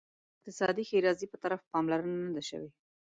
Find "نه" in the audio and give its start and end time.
2.25-2.31